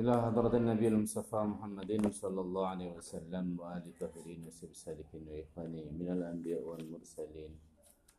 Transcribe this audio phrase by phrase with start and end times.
[0.00, 1.90] إلى حضرة النبي المصطفى محمد
[2.22, 7.52] صلى الله عليه وسلم وآل الطاهرين وسب السالكين وإخوانه من الأنبياء والمرسلين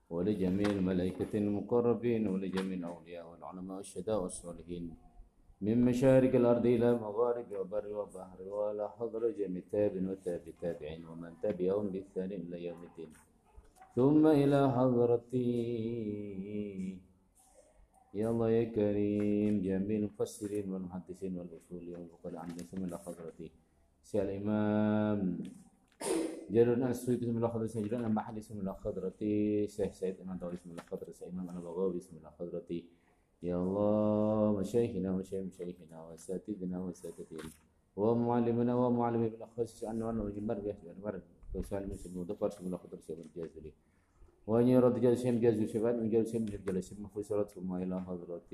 [0.10, 4.86] ولجميع الملائكة المقربين ولجميع الأولياء والعلماء والشهداء والصالحين
[5.62, 11.90] من مشارق الأرض إلى مغارب وبر وبحر ولا حضر جميع تاب وتاب تابعين ومن تبعهم
[11.90, 13.12] بإحسان إلى يوم الدين.
[13.96, 15.46] ثم إلى حضرتي
[18.16, 23.50] يا الله يا كريم جميع المفسرين والمحدثين والأصوليين والعقلاء عن ثم إلى حضرته
[24.04, 25.20] سي الإمام
[26.50, 30.70] جرنا السويد اسم الله خضرتي جلال المحلي اسم الله خضرتي شيخ سيد إمام داوي اسم
[30.72, 32.80] الله خضرتي إمام أنا بغاوي اسم الله خضرتي
[33.44, 37.50] يا الله مشايخنا مشايخ مشايخنا وأساتذتنا وأساتذتنا
[37.96, 41.22] ومعلمنا ومعلم بالأخص أنه أنه يجمع بيحسن المرض
[41.56, 43.72] وسؤال مسلم ودفر اسم الله خضرتي والجازري
[44.48, 48.50] وأن يرد جلسهم جزء شفاء من جلسهم جلسهم فسرت ثم إلى حضرة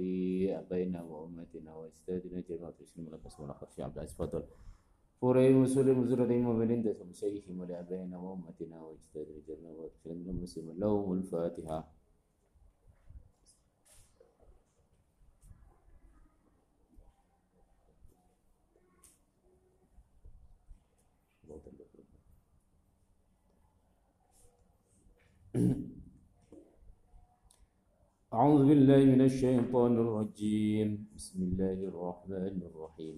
[0.59, 4.43] أبينا وأمتنا وأستاذنا جماعة المسلمين والأقصى والأخر في عبد العزيز فضل
[5.21, 10.79] فوري مسؤول مزرد المؤمنين دسم شيخهم لأبينا وأمتنا وأستاذنا جماعة المسلمين.
[10.79, 12.01] لهم الفاتحة.
[28.31, 31.11] أعوذ بالله من الشيطان الرجيم.
[31.15, 33.17] بسم الله الرحمن الرحيم.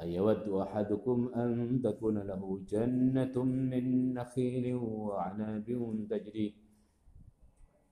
[0.00, 2.42] أيود أحدكم أن تكون له
[2.72, 5.68] جنة من نخيل وعناب
[6.10, 6.48] تجري.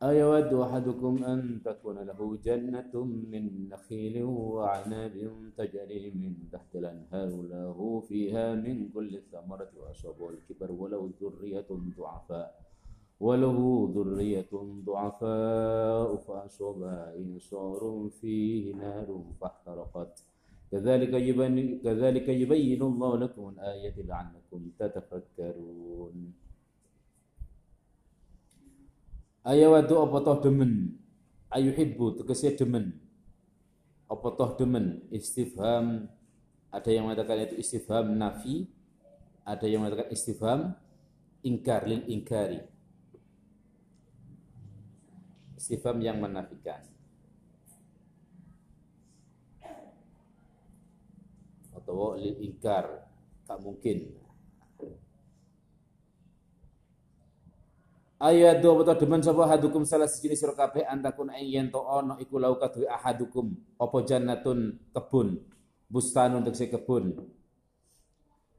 [0.02, 5.16] أيود أحدكم أن تكون له جنة من نخيل وعناب
[5.60, 7.78] تجري من تحت الأنهار له
[8.08, 12.71] فيها من كل الثمرة وأصابه الكبر ولو ذرية ضعفاء.
[13.21, 13.57] وله
[13.95, 14.51] ذرية
[14.85, 17.81] ضعفاء فأصابها إنصار
[18.21, 19.09] فيه نار
[19.41, 20.13] فاحترقت
[20.71, 26.17] كذلك يبين كذلك يبين الله لكم الآية لعلكم تتفكرون
[29.47, 30.91] Ayawadu apa toh demen
[31.47, 32.91] Ayuhibbu tegesi demen
[34.11, 36.11] Apa toh demen Istifham
[36.67, 38.67] Ada yang mengatakan itu istifham nafi
[39.47, 40.75] Ada yang mengatakan istifham
[41.47, 42.59] Ingkar lil ingkari
[45.62, 46.82] Istifham yang menafikan.
[51.70, 53.06] Atau lil ingkar
[53.46, 54.10] Tak mungkin.
[58.18, 62.38] Ayat dua betul demen sapa hadukum salah sejenis sira kabeh antakun yen to ono iku
[62.42, 63.54] lau kadue ahadukum.
[63.78, 64.78] Apa jannatun?
[64.94, 65.42] Kebun.
[65.90, 67.18] Bustanun tegese kebun.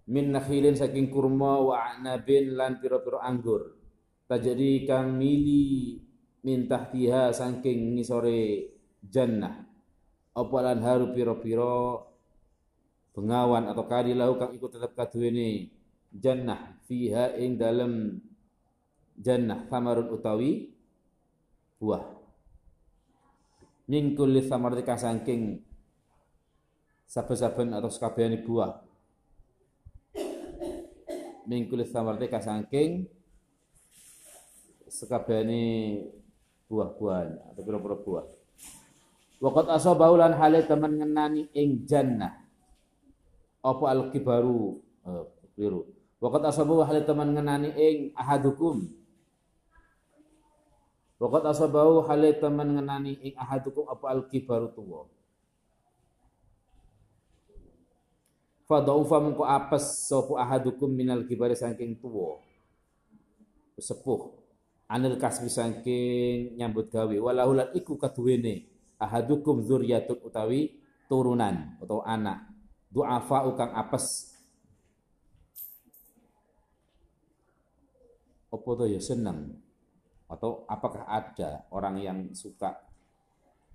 [0.08, 3.76] Min nakhilin saking kurma wa anabin lan pira-pira anggur.
[4.28, 5.96] Tajadi kang mili
[6.44, 9.64] min tahtiha saking ngisore jannah.
[10.36, 12.04] Apa lan haru pira-pira?
[13.14, 15.70] Bengawan atau kali lau kang iku tetep kaduwene
[16.10, 18.18] jannah fiha ing dalem
[19.14, 20.74] jannah samarun utawi
[21.78, 22.02] buah.
[23.86, 25.62] Min kulli samarati saking
[27.06, 28.82] saben-saben atau sekabehane buah.
[31.46, 33.06] Min kulli samarati saking
[34.90, 35.62] sekabehane
[36.74, 38.26] buah-buahan atau pira-pira buah
[39.44, 42.34] Waqat asabahu lan hale teman ngenani ing jannah
[43.62, 45.24] apa al-kibaru eh,
[45.54, 45.86] biru
[46.18, 48.90] Waqat asabahu hale teman ngenani ing ahadukum
[51.24, 55.08] Waqat asabahu hale teman ngenani ing ahadukum apa al kibaru tuwa.
[58.68, 62.44] Fadaufa mengko apes sapa ahadukum minal kibari saking tuwa.
[63.80, 64.43] Sepuh.
[64.94, 68.70] Anil kasbi saking nyambut gawe walahulan iku kaduwene
[69.02, 70.78] ahadukum dzurriyyatun utawi
[71.10, 72.46] turunan atau anak.
[72.94, 74.38] Du'afa ukang apes.
[78.54, 79.58] Apa to ya seneng
[80.30, 82.86] atau apakah ada orang yang suka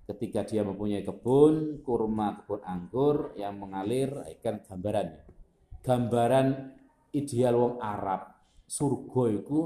[0.07, 5.19] ketika dia mempunyai kebun kurma, kebun anggur yang mengalir, ikan gambaran.
[5.83, 6.47] Gambaran
[7.11, 9.59] ideal wong Arab, surga itu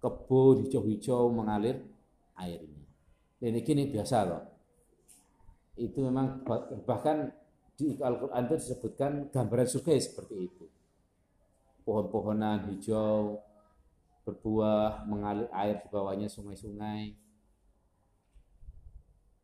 [0.00, 1.84] kebun hijau-hijau mengalir
[2.34, 2.82] airnya.
[3.40, 4.42] Dan ini biasa loh.
[5.76, 6.44] Itu memang
[6.84, 7.32] bahkan
[7.76, 10.64] di Al-Quran itu disebutkan gambaran surga seperti itu.
[11.84, 13.40] Pohon-pohonan hijau,
[14.28, 17.16] berbuah, mengalir air di bawahnya sungai-sungai.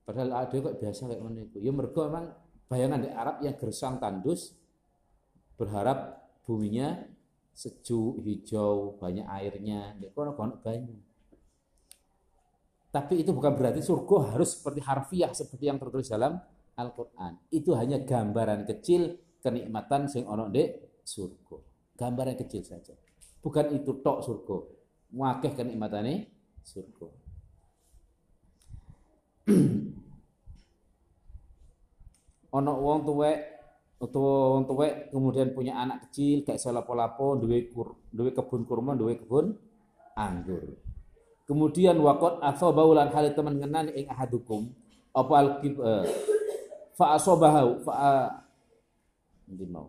[0.04, 1.58] Padahal ada kok biasa kayak mana itu.
[1.64, 2.36] Ya mergo memang
[2.68, 4.54] bayangan di Arab yang gersang tandus
[5.56, 7.08] berharap buminya
[7.56, 9.96] sejuk, hijau, banyak airnya.
[9.96, 11.00] Ya kono kono banyak.
[12.92, 16.36] Tapi itu bukan berarti surga harus seperti harfiah seperti yang tertulis dalam
[16.76, 17.40] Al-Qur'an.
[17.48, 21.56] Itu hanya gambaran kecil kenikmatan sing ana ndek surga.
[21.96, 22.92] Gambaran kecil saja.
[23.40, 24.56] Bukan itu tok surga.
[25.16, 26.28] Wakeh kenikmatane
[26.60, 27.08] surga.
[32.56, 33.55] Ono wong tuwek
[33.96, 39.56] utawa wong tuwek kemudian punya anak kecil gak iso lapo-lapo duwe kebun kurma duwe kebun
[40.12, 40.76] anggur.
[41.46, 44.68] Kemudian wakot atau baulan hal teman ngenani ing ahadukum
[45.16, 46.04] apa al uh,
[46.98, 48.28] fa asobahu fa
[49.48, 49.88] nanti mau?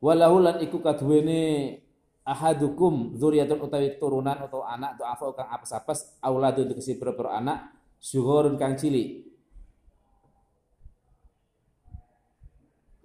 [0.00, 1.76] Walahu lan iku kaduwene
[2.24, 8.56] ahadukum dzurriyyatun utawi turunan atau anak atau apa kang apes-apes auladun tegese pira-pira anak syuhurun
[8.56, 9.29] kang cilik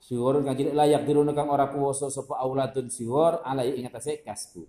[0.06, 4.62] Syuhur kang cilik layak diruna kang ora kuwasa sapa auladun syuhur alai ing atase kasbu.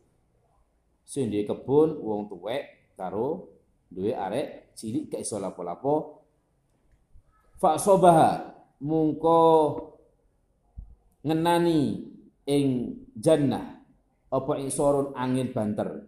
[1.05, 3.45] Sing di kebun wong tuwek karo
[3.93, 6.25] duwe arek cilik gak iso lapo-lapo.
[7.61, 8.49] Fa sobaha
[8.81, 9.41] mungko
[11.21, 11.81] ngenani
[12.49, 12.67] ing
[13.13, 13.77] jannah
[14.33, 16.01] apa ing sorun angin banter.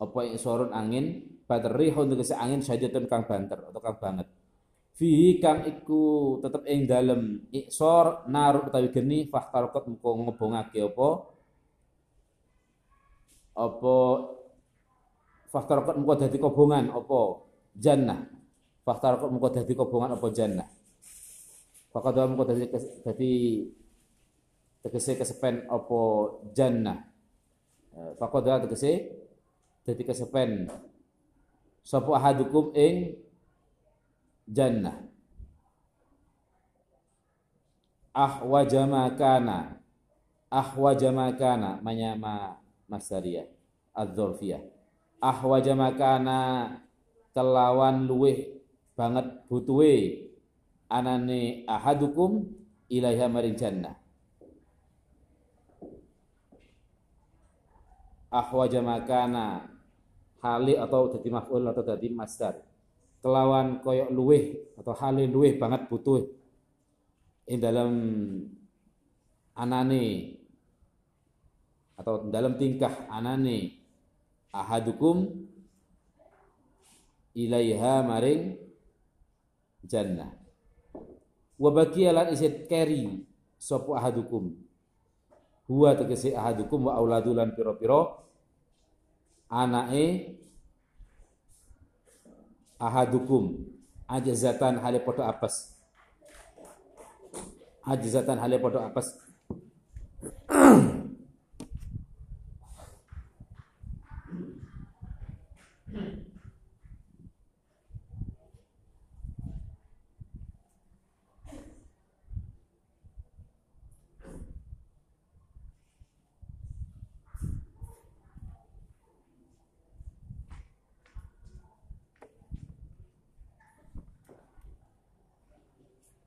[0.00, 4.39] Apa ing sorun angin banter rihun tegese angin sajatun kang banter atau kang banget
[5.00, 11.08] fihi kang iku tetep ing dalem iksor naruh utawi geni fahtarqat muko ngobongake apa?
[13.56, 13.96] Apa
[15.48, 17.48] fahtarqat muko dadi kobongan apa?
[17.72, 18.28] Jannah.
[18.84, 20.68] Fahtarqat muko dadi kobongan apa jannah?
[21.90, 22.68] Fakad muko dadi
[23.02, 23.32] dadi
[24.84, 26.00] tegese kesepen apa
[26.52, 27.08] jannah?
[27.96, 29.16] Eh, Fakad tegese
[29.88, 30.68] dadi kesepen.
[31.80, 33.16] Sapa ahadukum ing
[34.50, 34.98] jannah.
[38.10, 39.78] Ahwaja makana
[40.50, 42.58] ahwaja makana manyama
[42.90, 43.46] masdariyah
[43.94, 44.58] adzorfiyah
[45.20, 45.76] ahwaja
[47.30, 48.58] kelawan luweh
[48.96, 50.26] banget butuhe
[50.90, 52.50] anane ahadukum
[52.90, 53.94] ilaiha maring jannah.
[58.30, 58.82] Ahwaja
[60.40, 62.69] hali atau dadi maf'ul atau dadi masdar
[63.20, 64.44] kelawan koyok luweh
[64.80, 66.24] atau hale luweh banget butuh.
[67.50, 67.92] Ing dalam
[69.56, 70.04] anane
[72.00, 73.76] atau dalam tingkah anane
[74.50, 75.28] ahadukum
[77.36, 78.56] ilaiha maring
[79.84, 80.32] jannah.
[81.60, 83.20] Wa baqiyalan isit keri
[83.60, 84.56] sapa ahadukum.
[85.68, 88.26] Huwa tegese ahadukum wa auladulan piro-piro.
[89.50, 90.39] Anake
[92.80, 93.54] ahadukum.
[94.08, 95.76] Ajazatan hale podo apes.
[97.86, 99.14] Ajazatan hale podo apes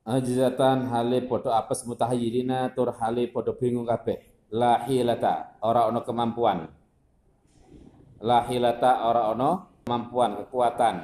[0.04, 4.20] ajizatan hale podo apes mutahayyirina tur hale podo bingung kabeh.
[4.54, 6.68] La hilata ora ono kemampuan.
[8.22, 9.50] La hilata ora ono
[9.82, 10.96] kemampuan kekuatan.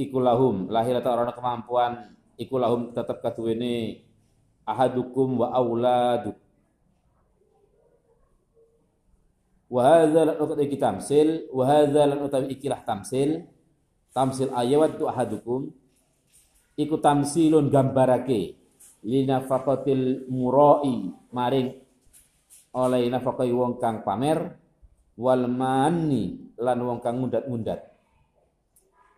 [0.00, 1.92] Ikulahum la hilata ora ono kemampuan.
[2.40, 4.02] Ikulahum tetap katuwene
[4.64, 6.36] ahadukum wa auladuk
[9.68, 11.64] wa hadza lan utawi tamsil wa
[12.24, 13.44] utawi ikilah tamsil
[14.18, 15.70] tamsil ayat tu ahadukum.
[16.74, 18.58] Iku tamsilun gambarake
[19.06, 21.74] linafaqatil murai maring
[22.74, 24.58] oleh nafaqai wong kang pamer
[25.18, 27.82] wal mani lan wong kang mundat-mundat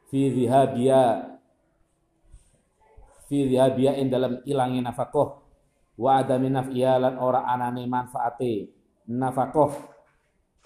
[0.09, 1.37] fi dhihabia
[3.29, 5.29] fi dhihabia in dalam ilangi nafaqah
[6.01, 8.73] wa adami naf'iya lan ora anane manfaate
[9.09, 9.73] nafaqah.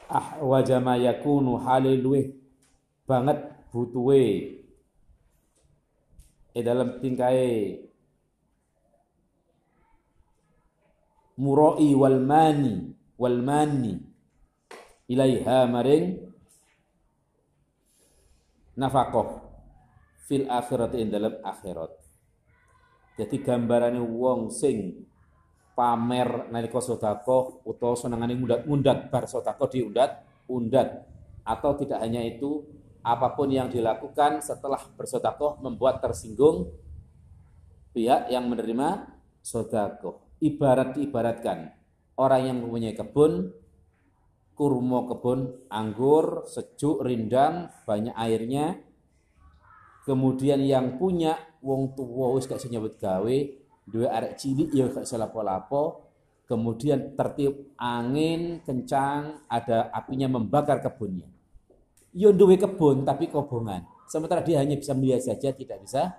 [0.04, 2.06] Ah wajama yakunu halil
[3.08, 4.26] banget butuhe.
[6.54, 7.82] E dalam tingkai
[11.42, 13.98] murai wal mani wal mani
[15.10, 16.22] ilaiha maring
[18.78, 19.42] nafaqah
[20.30, 21.90] fil akhirat in dalam akhirat.
[23.18, 25.06] Jadi gambarannya wong sing
[25.74, 31.10] pamer nalika sedekah utawa senengane mundat-mundat bar sedekah diundat-undat.
[31.44, 32.64] Atau tidak hanya itu
[33.04, 36.72] apa pun yang dilakukan setelah bersodakoh membuat tersinggung
[37.92, 39.12] pihak yang menerima
[39.44, 40.24] sodakoh.
[40.40, 41.70] Ibarat diibaratkan
[42.16, 43.52] orang yang mempunyai kebun
[44.54, 48.78] kurma kebun anggur, sejuk, rindang, banyak airnya.
[50.06, 53.36] Kemudian yang punya wong tua wis gak iso nyambut gawe,
[53.88, 56.06] duwe arek cilik ya gak lapo-lapo.
[56.44, 61.33] Kemudian tertiup angin kencang, ada apinya membakar kebunnya.
[62.14, 63.82] Yo duwe kebun tapi kobongan.
[64.06, 66.14] Sementara dia hanya bisa melihat saja, tidak bisa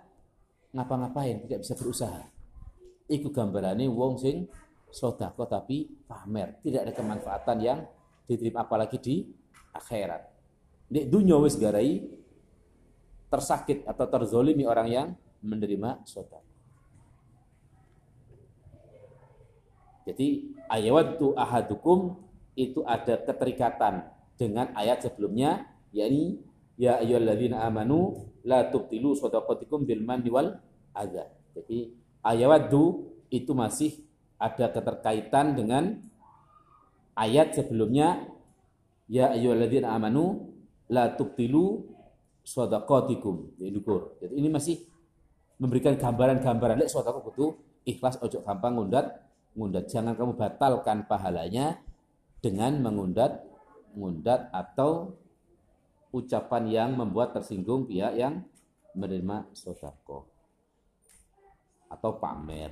[0.75, 2.27] ngapa-ngapain, tidak bisa berusaha.
[3.07, 4.51] Iku gambarannya wong sing
[4.91, 7.79] sodako tapi pamer, tidak ada kemanfaatan yang
[8.27, 9.15] diterima apalagi di
[9.71, 10.21] akhirat.
[10.91, 12.03] Di dunia wis garai
[13.31, 15.07] tersakit atau terzolimi orang yang
[15.39, 16.43] menerima sodako.
[20.05, 22.19] Jadi ayat tu ahadukum
[22.53, 24.05] itu ada keterikatan
[24.37, 26.43] dengan ayat sebelumnya yakni
[26.75, 30.59] ya ayyuhalladzina amanu la tubtilu shadaqatikum bil manni wal
[30.91, 31.31] adza.
[31.55, 32.67] Jadi ayat
[33.31, 34.03] itu masih
[34.35, 36.03] ada keterkaitan dengan
[37.15, 38.27] ayat sebelumnya
[39.07, 40.51] ya ayyuhalladzina amanu
[40.91, 41.87] la tubtilu
[42.43, 43.55] shadaqatikum.
[43.55, 44.83] Jadi ini masih
[45.55, 47.55] memberikan gambaran-gambaran lek sedekah kudu
[47.87, 49.25] ikhlas ojo gampang ngundat
[49.55, 49.87] ngundat.
[49.87, 51.79] Jangan kamu batalkan pahalanya
[52.43, 53.41] dengan mengundat,
[53.95, 55.15] ngundat atau
[56.15, 58.47] ucapan yang membuat tersinggung pihak yang
[58.95, 60.31] menerima sodako.
[61.91, 62.71] Atau pamer.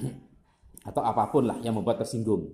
[0.88, 2.48] Atau apa pun lah yang membuat tersinggung.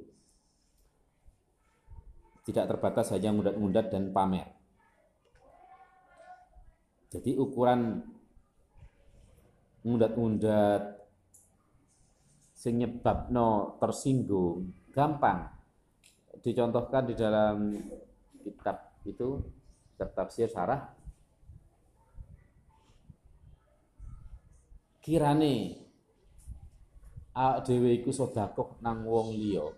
[2.42, 4.50] Tidak terbatas hanya ngundat-ngundat dan pamer.
[7.06, 8.02] Jadi ukuran
[9.86, 11.06] ngundat-ngundat
[12.50, 15.46] sing nyebabno tersinggung gampang.
[16.42, 17.74] Dicontohkan di dalam
[18.42, 19.42] kitab itu
[19.94, 20.92] kitab tafsir sarah.
[25.00, 25.86] Kirane
[27.30, 29.70] a dhewe iku sedekah nang wong liya.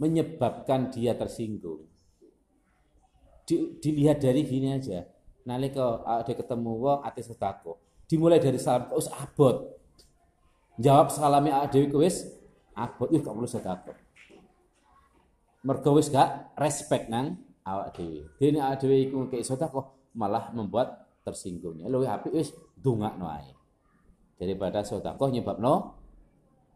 [0.00, 1.84] Menyebabkan dia tersinggung.
[3.46, 5.04] Di, dilihat dari gini aja.
[5.46, 7.76] Nalika ada ketemu wong ate sedekah.
[8.08, 9.76] Dimulai dari salam terus abot?
[10.80, 12.24] Jawab salami awak dhewe wis
[12.72, 13.12] abot?
[13.12, 14.05] Yuk gak perlu sedekah.
[15.66, 18.30] Mergo wis gak respect nang awak dhewe.
[18.38, 21.90] Dene awak dhewe iku kek sedekah malah membuat tersinggungnya.
[21.90, 23.50] Luwih apik wis ndongakno ae.
[24.38, 25.98] Daripada sedekah nyebabno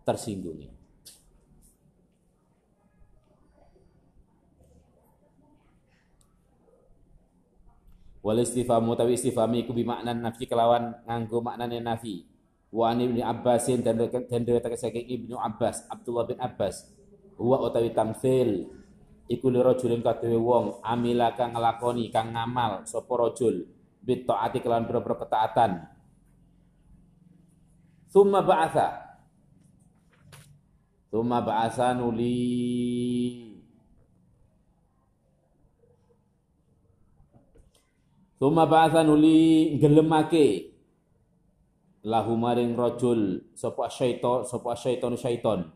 [0.03, 0.75] tersinggungnya.
[8.21, 12.27] Wal istifhamu tawi istifhami iku bi makna nafi kelawan nganggo maknane nafi
[12.69, 16.85] wa an ibnu Abbasin dan dan riwayat saking Ibnu Abbas Abdullah bin Abbas
[17.41, 18.80] huwa utawi tamsil
[19.31, 23.63] iku li rajulin kaduwe wong amila kang kang ngamal sapa rajul?
[24.03, 25.87] Bit taati kelawan boro ketaatan.
[28.11, 28.89] Thumma ba'atha.
[31.15, 32.41] Thumma ba'atha nuli.
[38.41, 40.75] Thumma ba'atha nuli gelemake
[42.01, 45.69] lahu maring rajul sapa syaiton sapa syaiton syaiton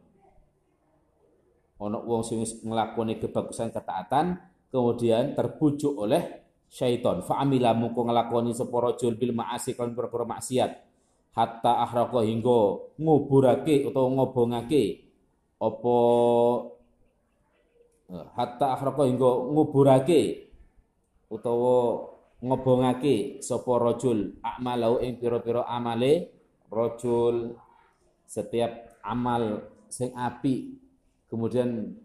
[1.85, 4.41] ana wong sing nglakoni kebagusan ketaatan
[4.73, 10.73] kemudian terbujuk oleh syaiton fa amila mungko nglakoni sapa rajul bil ma'asi kan perkara maksiat.
[11.35, 14.85] Hatta ahraqa hingga nguburake utawa ngobongake.
[15.59, 15.97] Apa
[18.11, 20.23] eh, hatta ahraqa hingga nguburake
[21.31, 22.07] utawa
[22.39, 26.35] ngobongake sapa rajul amalau ing pira-pira amale.
[26.71, 27.55] Rajul
[28.27, 30.84] setiap amal sing api
[31.35, 31.99] kemudian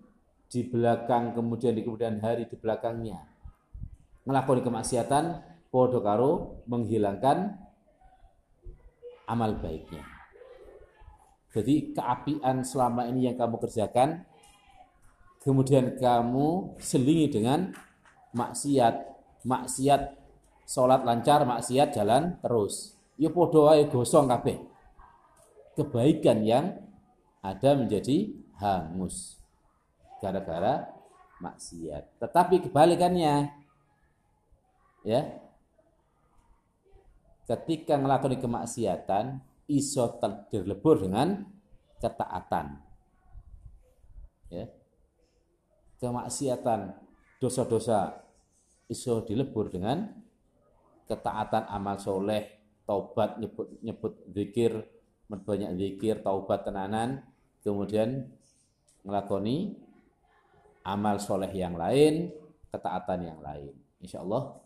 [0.50, 3.22] di belakang kemudian di kemudian hari di belakangnya
[4.26, 7.54] ngelakoni kemaksiatan podo karo menghilangkan
[9.30, 10.02] amal baiknya
[11.54, 14.26] jadi keapian selama ini yang kamu kerjakan
[15.46, 17.70] kemudian kamu selingi dengan
[18.34, 18.96] maksiat
[19.46, 20.20] maksiat
[20.70, 22.94] Sholat lancar, maksiat jalan terus.
[23.18, 24.62] Ya podo gosong kabeh.
[25.74, 26.78] Kebaikan yang
[27.42, 29.40] ada menjadi hangus
[30.20, 30.92] gara-gara
[31.40, 32.20] maksiat.
[32.20, 33.50] Tetapi kebalikannya
[35.08, 35.22] ya.
[37.50, 40.06] Ketika melakukan kemaksiatan iso
[40.54, 41.50] terlebur dengan
[41.98, 42.78] ketaatan.
[44.54, 44.70] Ya.
[45.98, 46.94] Kemaksiatan
[47.42, 48.22] dosa-dosa
[48.86, 50.10] iso dilebur dengan
[51.10, 52.46] ketaatan amal soleh,
[52.86, 54.86] taubat nyebut nyebut zikir,
[55.26, 57.26] banyak zikir, taubat tenanan,
[57.62, 58.30] kemudian
[59.04, 59.76] ngelakoni
[60.84, 62.34] amal soleh yang lain,
[62.72, 63.74] ketaatan yang lain.
[64.00, 64.58] Insya Allah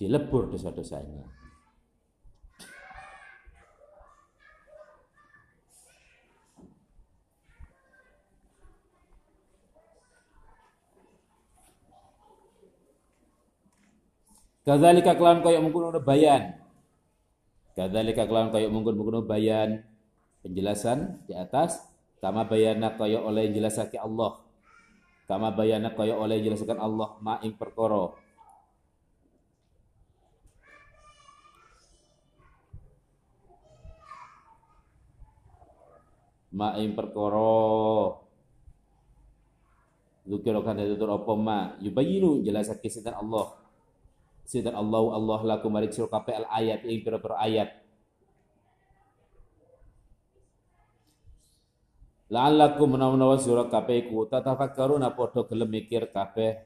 [0.00, 1.28] dilebur dosa-dosanya.
[14.60, 16.62] Kadzalika kelawan kaya mungkun bayan.
[17.74, 19.82] Kadzalika kelawan kaya mungkun mungkun bayan
[20.46, 21.90] penjelasan di atas
[22.20, 24.44] kama bayana kaya oleh jelasake Allah.
[25.24, 28.12] Kama bayana kaya oleh jelaskan Allah ma ing perkara.
[36.52, 38.20] Ma ing perkara.
[40.28, 41.58] Zukiro kan tutur apa ma?
[41.80, 43.56] Yubayinu jelasake sinten Allah.
[44.44, 47.79] Sinten Allah Allah lakum marik sira al ayat ing pira-pira ayat
[52.30, 56.62] La'allakum menawa-menawa sira kabeh iku tatafakkaruna padha gelem mikir kabeh.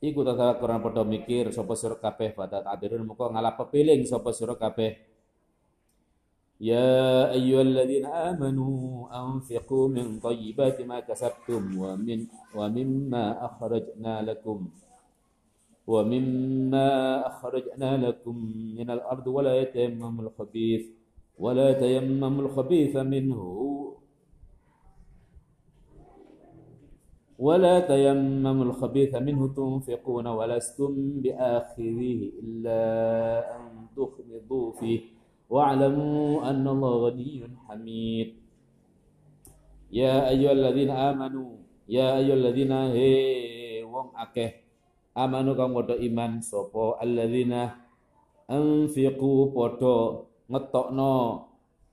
[0.00, 4.96] Iku tatafakkaruna padha mikir sapa sira kabeh badat adirun muka ngalap pepiling sapa sira kabeh.
[6.56, 12.24] Ya ayyuhalladzina amanu anfiqu min thayyibati ma kasabtum wa min
[12.56, 14.72] wa mimma akhrajna lakum
[15.84, 16.88] wa mimma
[17.28, 18.40] akhrajna lakum
[18.74, 20.98] min al-ardi wala yatayammamul khabith
[21.38, 23.77] wala la al-khabitha minhu
[27.38, 32.82] ولا تيمموا الخبيث منه تنفقون ولستم بآخذه إلا
[33.56, 33.62] أن
[33.94, 35.00] تخمضوا فيه.
[35.48, 37.32] واعلموا أن الله غني
[37.70, 38.28] حميد.
[39.94, 41.50] يا أيها الذين آمنوا
[41.88, 43.14] يا أيها الذين هي
[43.88, 44.62] wong akeh
[45.16, 47.88] amanu kang padha iman sapa alladzina
[48.46, 51.14] anfiqu padha ngetokno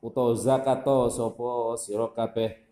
[0.04, 2.65] utawa zakato sapa sira kabeh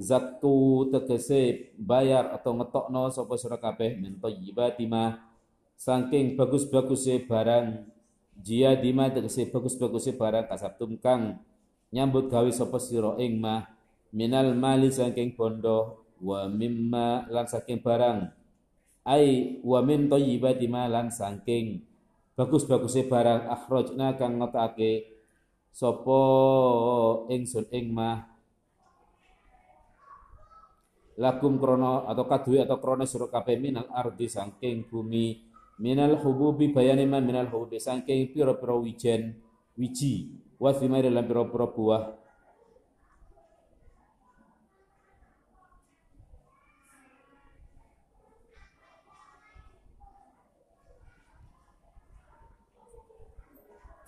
[0.00, 5.28] zaktu tegese bayar atau ngetokno sapa sira kabeh min thayyibati ma.
[5.76, 7.84] Saking bagus-baguse barang
[8.40, 11.40] jia dima tegese bagus-baguse barang kasabtum kang
[11.92, 13.68] nyambut gawe sapa sira ing mah
[14.12, 18.32] minal mali saking bondo wa mimma lan saking barang.
[19.04, 21.84] Ai wa min thayyibati ma lan saking
[22.36, 25.12] bagus-baguse barang akhrajna kang ngetake
[25.72, 26.20] sapa
[27.28, 28.29] ingsun ing mah
[31.20, 35.44] lakum krono atau kadui atau krono suruh kabeh minal ardi saking bumi.
[35.80, 39.36] Minal hububi bayani man minal hububi saking pira-pira wijen
[39.76, 40.32] wiji.
[40.56, 42.04] Wa thimari lan pira-pira buah.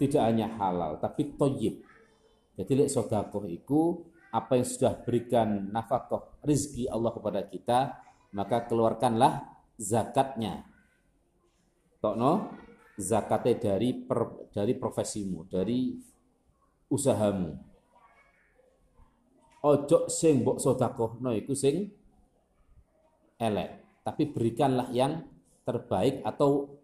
[0.01, 1.85] Tidak hanya halal tapi toyib.
[2.59, 8.01] Jadi lek sodakoh itu apa yang sudah berikan nafkah rizki Allah kepada kita
[8.33, 9.45] maka keluarkanlah
[9.77, 10.65] zakatnya
[12.01, 12.63] tokno
[12.99, 15.97] zakate dari per, dari profesimu, dari
[16.93, 17.51] usahamu.
[19.63, 20.59] Ojo sing mbok
[21.23, 21.87] no iku sing
[23.39, 25.23] elek, tapi berikanlah yang
[25.63, 26.83] terbaik atau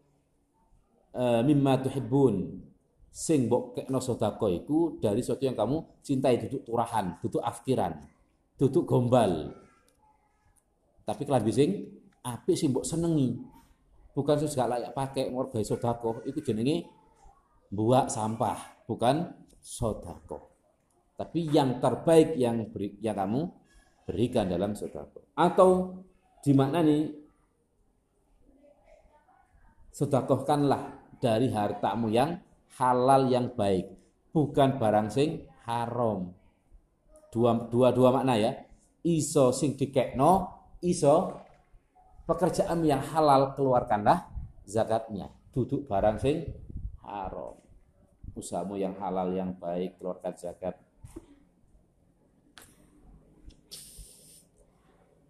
[1.11, 2.63] e, mimma tuhibbun.
[3.19, 7.99] Sing mbok kekno sedekah iku dari sesuatu yang kamu cintai, duduk turahan, duduk afkiran,
[8.55, 9.59] duduk gombal.
[11.03, 11.71] Tapi kelambi sing
[12.23, 13.35] apik sing mbok senengi,
[14.19, 16.91] bukan segala layak pakai warga sodako itu jenenge
[17.71, 19.31] buat sampah bukan
[19.63, 20.51] sodako
[21.15, 23.47] tapi yang terbaik yang beri, yang kamu
[24.11, 26.03] berikan dalam sodako atau
[26.43, 27.15] di mana nih
[29.95, 32.35] sodakohkanlah dari hartamu yang
[32.77, 33.99] halal yang baik
[34.33, 36.31] bukan barang sing haram.
[37.29, 38.53] Dua dua dua makna ya.
[39.05, 40.47] Iso sing dikekno
[40.85, 41.33] iso
[42.29, 44.29] pekerjaan yang halal keluarkanlah
[44.69, 45.33] zakatnya.
[45.51, 46.45] Duduk barang sing
[47.03, 47.57] haram.
[48.39, 50.79] Usahamu yang halal yang baik keluarkan zakat.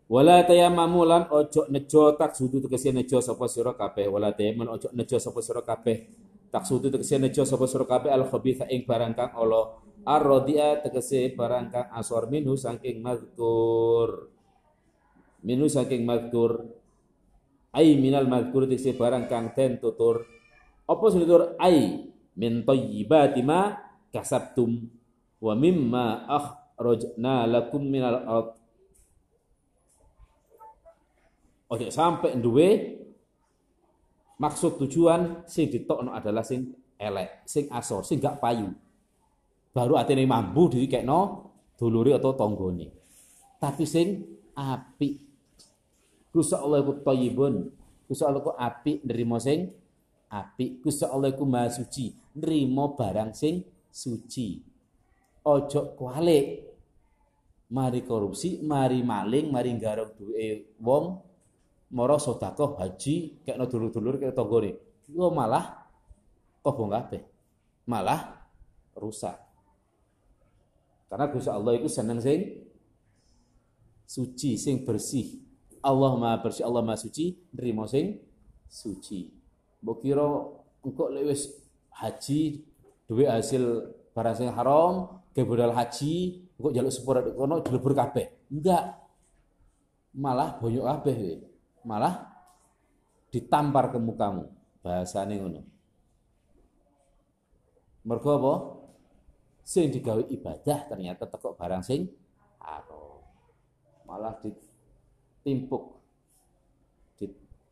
[0.09, 4.09] Wala tayammamu lan ojo nejo tak sudu tegese nejo sapa sira kabeh.
[4.09, 8.25] Wala tayammun ojo nejo sapa sira kabeh tak sudu tegese nejo sapa sira kabeh al
[8.29, 14.33] khabitha ing barang kang ala ar-radi'a tegese barang kang asor minhu saking mazkur
[15.45, 16.67] minhu saking mazkur
[17.79, 20.27] ai minal madhkur tiksi barang kang den tutur.
[20.89, 21.55] Apa tutur?
[21.61, 23.77] Ai min thayyibati ma
[24.11, 24.89] kasabtum
[25.39, 28.49] wa mimma akhrajna lakum minal ard.
[31.69, 32.98] Oke sampai duwe
[34.39, 38.71] maksud tujuan sing ditokno adalah sing elek, sing asor, sing gak payu.
[39.75, 40.71] Baru atene mambu
[41.07, 41.21] no
[41.79, 42.91] duluri atau tonggone.
[43.59, 44.27] Tapi sing
[44.59, 45.29] api
[46.29, 47.55] Gusti Allah iku thayyibun.
[48.07, 49.73] Gusti Allah iku apik nrimo sing
[50.31, 50.85] apik.
[50.85, 54.61] Gusti Allah iku maha suci, nrimo barang sing suci.
[55.49, 56.69] Ojo kualik.
[57.69, 61.21] Mari korupsi, mari maling, mari garong duwe wong
[61.91, 64.77] sedekah haji kekno dulur-dulur kek tanggane.
[65.13, 65.89] Lo malah
[66.61, 67.25] kobong kabeh.
[67.89, 68.45] Malah
[68.93, 69.37] rusak.
[71.09, 72.69] Karena Gusti Allah itu seneng sing
[74.05, 75.41] suci, sing bersih.
[75.81, 78.21] Allah Maha bersih, Allah Maha suci, nerima sing
[78.69, 79.33] suci.
[79.81, 80.29] Mbok kira
[80.85, 81.49] engko lek wis
[81.97, 82.61] haji
[83.09, 88.53] duwe hasil barang sing haram, ke modal haji, engko jaluk sepura kono dilebur kabeh.
[88.53, 89.01] Enggak.
[90.13, 91.17] Malah bonyok kabeh
[91.89, 92.29] Malah
[93.33, 94.53] ditampar ke mukamu.
[94.85, 95.65] Bahasane ngono.
[98.05, 98.55] Mergo apa?
[99.65, 102.09] Sing digawe ibadah ternyata tekok barang sing
[102.61, 103.25] haram.
[104.05, 105.97] Malah ditimpuk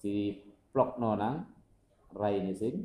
[0.00, 0.36] di,
[0.72, 1.44] plok nonang
[2.12, 2.84] raine sing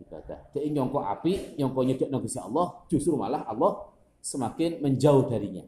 [0.00, 0.48] ibadah.
[0.52, 3.92] Dia nyongko api, nyongko nyedek Gusti Allah, justru malah Allah
[4.24, 5.64] semakin menjauh darinya.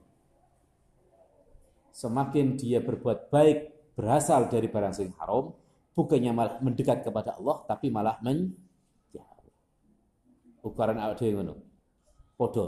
[1.92, 5.52] Semakin dia berbuat baik berasal dari barang sing haram,
[5.92, 9.50] bukannya malah mendekat kepada Allah, tapi malah menjauh.
[10.64, 11.54] Ukuran awak dhewe ngono.
[12.38, 12.66] Padha.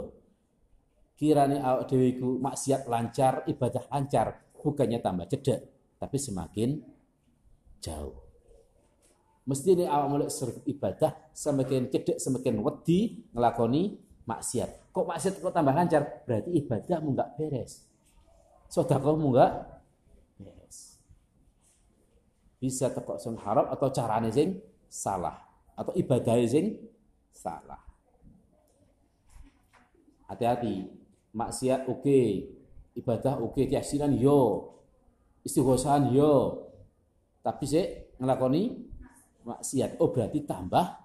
[1.15, 4.27] Kirane awak dhewe iku maksiat lancar, ibadah lancar,
[4.59, 5.59] bukannya tambah cedek,
[5.97, 6.69] tapi semakin
[7.79, 8.25] jauh.
[9.45, 10.29] Mesti ini awak mulai
[10.65, 13.93] ibadah semakin cedek semakin wedi ngelakoni
[14.25, 14.89] maksiat.
[14.89, 16.25] Kok maksiat kok tambah lancar?
[16.25, 17.85] Berarti ibadahmu nggak beres.
[18.69, 19.74] Sedekahmu nggak beres.
[22.59, 25.35] Bisa tekok sing haram atau carane sing salah
[25.75, 26.79] atau ibadah sing
[27.35, 27.83] salah.
[30.25, 30.89] Hati-hati.
[31.35, 32.47] Maksiat oke, okay.
[32.95, 33.67] ibadah oke, okay.
[33.67, 34.71] keyakinan yo,
[35.43, 36.63] istighosahan yo.
[37.43, 37.85] Tapi sih
[38.17, 38.71] ngelakoni
[39.43, 39.99] maksiat.
[39.99, 40.95] Oh berarti tambah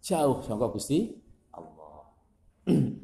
[0.00, 1.12] jauh sangka Gusti
[1.52, 2.08] Allah.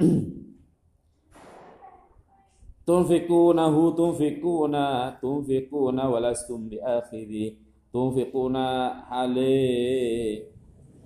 [2.90, 7.54] tunfikunahu tunfikuna tunfikuna walastum bi akhiri
[7.94, 9.54] tunfikuna hale.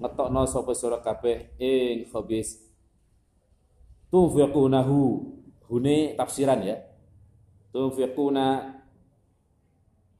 [0.00, 1.52] Ngetokno sapa sira kabeh?
[1.60, 2.56] Ing khabis.
[4.08, 5.28] Tunfikunahu
[5.68, 6.80] hune tafsiran ya.
[7.68, 8.72] Tunfikuna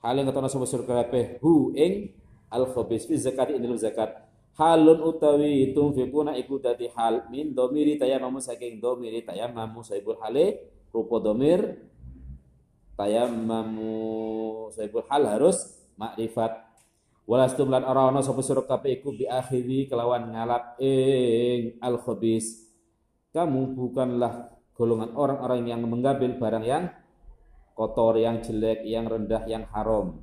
[0.05, 1.41] hal yang ketono sapa surga kabeh?
[1.41, 2.13] Hu ing
[2.53, 3.09] al khabis.
[3.09, 4.21] Fi zakat ing zakat.
[4.61, 11.19] Halun utawi tunfikuna iku dadi hal min domiri tayamamu saking domiri tayamamu saibul hale rupa
[11.19, 11.83] domir
[12.95, 16.63] tayamamu saibul hal harus makrifat
[17.27, 22.71] walastum lan ora ana sapa sira kabeh iku bi akhiri kelawan ngalap ing al khabis
[23.35, 26.87] kamu bukanlah golongan orang-orang yang mengambil barang yang
[27.75, 30.23] kotor, yang jelek, yang rendah, yang haram.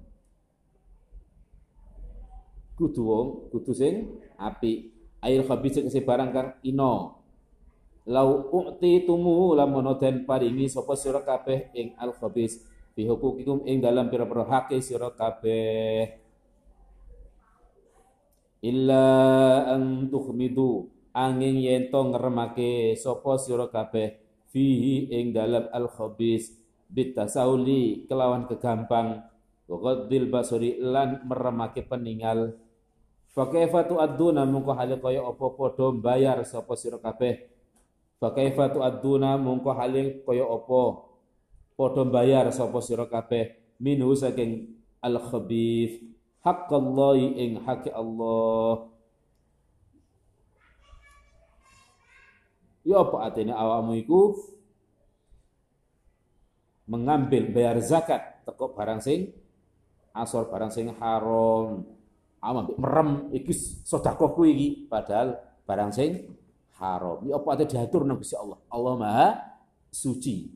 [2.80, 4.90] Kudu wong, kudu sing api.
[5.22, 7.21] Air khabis sing barang kang ino.
[8.10, 12.66] Lau u'ti tumu lamun den paringi sapa sira kabeh ing al khabis
[12.98, 16.18] fi hukukikum ing dalam pira-pira hak sira kabeh.
[18.66, 19.06] Illa
[19.70, 24.18] an tukhmidu angin yen to ngremake sapa sira kabeh
[24.50, 26.58] fihi ing dalam al khabis
[26.90, 29.30] bitasauli kelawan kegampang.
[29.72, 32.60] Wagadil basuri lan meremake peninggal
[33.32, 37.48] Fakaifa tu'adduna mungko hale kaya apa padha bayar sapa sira kabeh
[38.22, 41.10] Fakaifa tu'adduna mungko hale kaya apa?
[41.74, 43.58] Padha bayar sapa sira kabeh.
[43.82, 46.06] Minhu saking al khabith
[46.46, 48.86] haqqallahi ing haqqi Allah.
[52.86, 54.38] Ya apa atene awakmu iku?
[56.86, 59.34] Mengambil bayar zakat teko barang sing
[60.14, 61.90] asor barang sing haram.
[62.38, 64.86] Awam merem iki sedekahku iki.
[64.86, 66.38] Padahal barang sing
[66.82, 67.22] haram.
[67.30, 68.58] Ya apa ada diatur nang Gusti Allah?
[68.74, 69.30] Allah Maha
[69.94, 70.50] suci.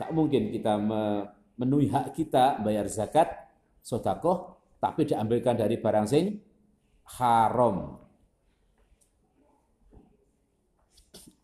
[0.00, 3.28] Tak mungkin kita memenuhi hak kita bayar zakat
[3.84, 6.40] sedekah tapi diambilkan dari barang sing
[7.20, 8.00] haram.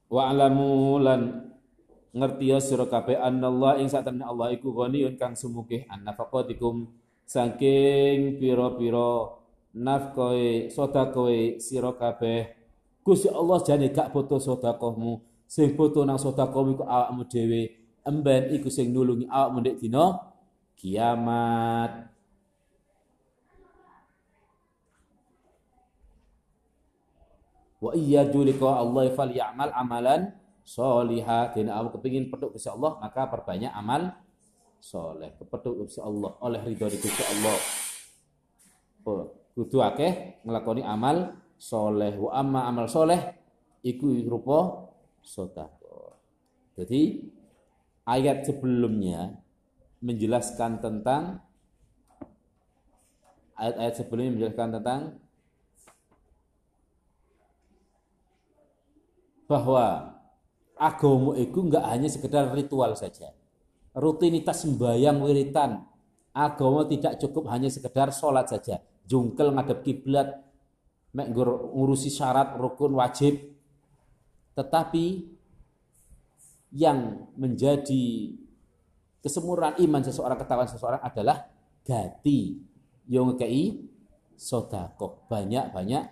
[0.09, 1.50] Wa alamu lan
[2.14, 6.87] ngerti ya sira kabeh anallah ing satemene Allah iku ghaniyun kang sumukih an nafaqatikum
[7.26, 9.35] saking pira-pira
[9.74, 12.63] nafkahe sedekahe sira kabeh
[13.04, 15.20] Gusti Allah jane gak butuh sedekahmu.
[15.44, 17.62] Sing butuh nang sedekahmu iku awakmu dhewe.
[18.00, 20.16] Emben iku sing nulungi awakmu ndek dina
[20.80, 22.08] kiamat.
[27.84, 30.32] Wa iya julika Allah fal ya'mal amalan
[30.64, 34.16] solihah dina awak kepingin petuk Gusti Allah maka perbanyak amal
[34.80, 35.36] soleh.
[35.36, 37.58] Kepetuk Gusti Allah oleh ridho Gusti Allah.
[39.04, 43.20] Oh, kudu akeh ngelakoni amal soleh wa amma amal soleh
[43.81, 44.92] iku rupa
[45.24, 45.72] sedekah
[46.77, 47.24] jadi
[48.05, 49.40] ayat sebelumnya
[50.05, 51.40] menjelaskan tentang
[53.57, 55.00] ayat-ayat sebelumnya menjelaskan tentang
[59.48, 60.18] bahwa
[60.74, 63.33] agama itu enggak hanya sekedar ritual saja.
[63.94, 65.87] Rutinitas sembahyang wiritan.
[66.35, 68.83] Agama tidak cukup hanya sekedar sholat saja.
[69.07, 70.42] Jungkel ngadep kiblat,
[71.14, 73.38] ngurusi syarat rukun wajib.
[74.55, 75.07] Tetapi
[76.74, 78.35] yang menjadi
[79.22, 81.46] kesemuran iman seseorang ketahuan seseorang adalah
[81.87, 82.59] gati
[83.07, 83.87] yang ngekei
[84.35, 85.27] sodako.
[85.31, 86.05] Banyak banyak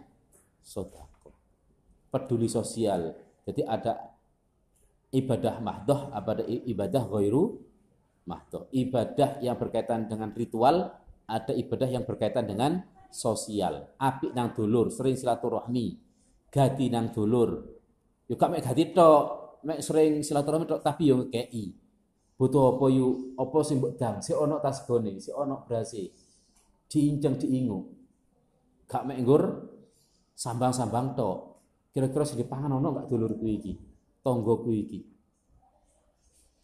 [0.62, 1.34] sodako.
[2.14, 3.14] Peduli sosial.
[3.42, 4.14] Jadi ada
[5.10, 7.58] ibadah mahdoh ada ibadah ghairu
[8.24, 8.70] mahdoh.
[8.70, 10.94] Ibadah yang berkaitan dengan ritual
[11.26, 15.86] ada ibadah yang berkaitan dengan sosial api nang dulur sering silaturahmi
[16.48, 17.60] gati nang dulur
[18.26, 21.66] yuk mek gati tok mek sering silaturahmi tok tapi yo ngekei.
[22.36, 26.10] Butuh apa yu apa sing mbok dang, si tas gone, si ono brase.
[26.90, 27.78] Diinceng diingu.
[28.90, 29.42] Gak mek nggur
[30.34, 31.38] sambang-sambang tok.
[31.94, 33.74] Kira-kira sing dipangan ono gak dulur kuwi iki?
[34.26, 35.00] Kuwi iki.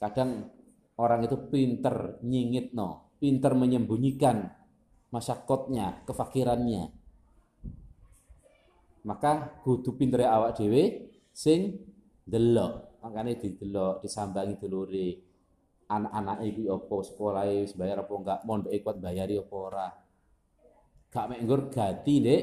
[0.03, 0.51] Kadang
[0.99, 4.58] orang itu pinter nyingit no, pinter menyembunyikan
[5.09, 6.93] masyakotnya, kefakirannya.
[9.09, 11.81] Maka kudu pintere awak dhewe sing
[12.29, 13.01] delok.
[13.01, 15.09] Makanya didelok disambangi dulure.
[15.89, 19.89] Anak-anak iku apa sekolah wis bayar apa enggak mondok kuat bayari apa ora.
[21.09, 22.43] Gak mek nggur gati ndek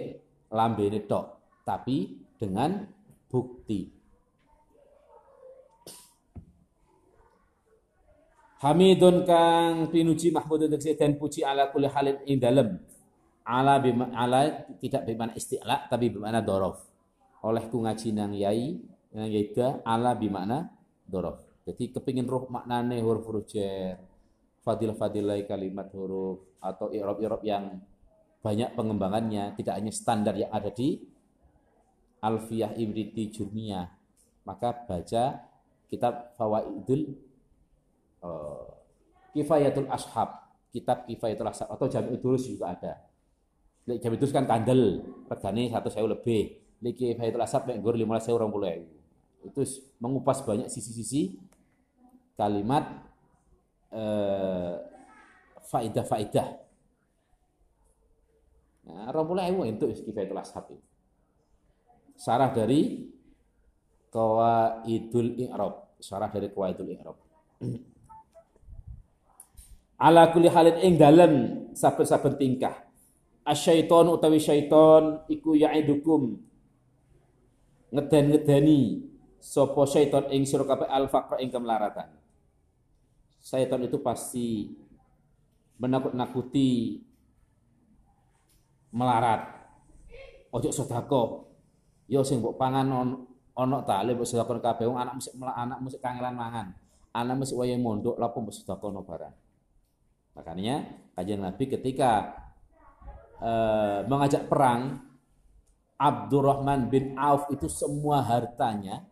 [0.50, 1.26] lambene tok
[1.62, 2.82] tapi dengan
[3.30, 3.95] bukti
[8.64, 12.80] Hamidun kang pinuji mahmudun tegese dan puji ala kulli halin ing dalem
[13.44, 14.48] ala bima ala
[14.80, 16.82] tidak bimana isti'la tapi bimana dorof
[17.46, 18.82] olehku ngaji nang yai
[19.14, 20.74] yang yaitu ala bimakna
[21.08, 21.40] dorof.
[21.66, 24.02] Jadi kepingin roh maknane huruf-huruf jar,
[24.66, 27.80] fadilah-fadilah kalimat huruf atau irob-irob yang
[28.42, 31.02] banyak pengembangannya, tidak hanya standar yang ada di
[32.22, 33.88] Alfiyah Ibriti Jurmiyah.
[34.46, 35.42] Maka baca
[35.90, 37.18] kitab Fawaidul
[38.26, 38.66] uh,
[39.38, 40.30] Kifayatul Ashab,
[40.74, 43.06] kitab Kifayatul Ashab atau Jami'ul Durus juga ada.
[43.86, 46.58] Jami'ul Durus kan kandel, regane satu saya lebih.
[46.82, 48.52] Liki Kifayatul Ashab mek nggur 15 saya orang
[49.46, 49.62] itu
[50.02, 51.38] mengupas banyak sisi-sisi
[52.34, 53.06] kalimat
[53.94, 54.74] eh,
[55.70, 56.48] faidah-faidah.
[58.86, 60.86] Nah, rompulnya ewu itu kifayatul ashab itu.
[62.18, 63.10] Sarah dari
[64.14, 65.98] Qawaidul I'rab.
[65.98, 67.18] Sarah dari Qawaidul I'rab.
[69.96, 71.34] Ala kulli halin ing dalem
[71.72, 72.84] saben-saben tingkah.
[73.46, 76.42] Asyaiton utawi syaiton iku ya'idukum
[77.94, 79.06] ngeden-ngedeni
[79.46, 82.10] Sopo syaiton ing sira kabeh al faqra ing kemelaratan.
[83.38, 84.74] Syaiton itu pasti
[85.78, 86.98] menakut-nakuti
[88.90, 89.46] melarat.
[90.50, 91.46] Ojo sedekah.
[92.10, 92.90] Yo sing mbok pangan
[93.54, 96.68] ono ta le mbok sedekah kabeh anak mesti anak mesti kangelan mangan.
[97.14, 99.45] Anak mesti wayahe mondok lapo mbok sedekah no barang.
[100.36, 100.84] Makanya
[101.16, 102.36] kajian Nabi ketika
[103.40, 105.00] uh, mengajak perang
[105.96, 109.08] Abdurrahman bin Auf itu semua hartanya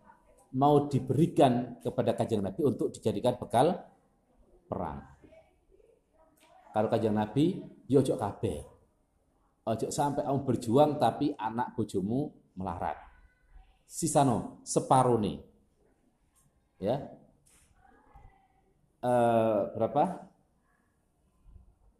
[0.53, 3.79] mau diberikan kepada kajang Nabi untuk dijadikan bekal
[4.67, 5.01] perang.
[6.73, 8.59] Kalau kajang Nabi, yo ya ojo kabeh.
[9.63, 12.97] Ojo sampai kamu berjuang tapi anak bojomu melarat.
[13.87, 15.39] Sisano separone.
[16.81, 17.13] Ya.
[18.99, 19.13] E,
[19.77, 20.32] berapa?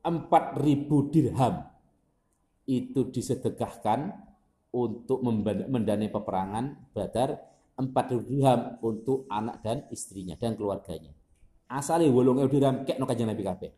[0.04, 1.64] 4000 dirham
[2.68, 4.12] itu disedekahkan
[4.76, 7.40] untuk mendanai peperangan Badar
[7.74, 11.16] empat dirham untuk anak dan istrinya dan keluarganya.
[11.72, 13.72] Asalnya wolong dirham kek no kajang Nabi kabeh.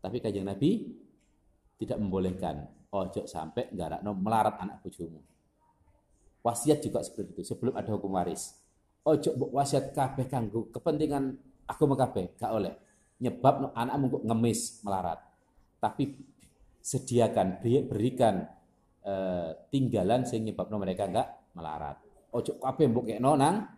[0.00, 0.94] Tapi kajang Nabi
[1.76, 5.20] tidak membolehkan ojo sampai nggak no melarat anak bojomu.
[6.44, 8.54] Wasiat juga seperti itu sebelum ada hukum waris.
[9.04, 11.36] Ojo buk wasiat kabeh kanggo kepentingan
[11.68, 12.72] agama kabeh gak oleh.
[13.20, 15.33] Nyebab no anak mungkuk ngemis melarat.
[15.84, 16.16] Tapi
[16.80, 18.40] sediakan berikan
[19.04, 22.00] eh, tinggalan sehingga nyebab mereka enggak melarat.
[22.32, 23.68] Ojo kabeh mbok kekno nang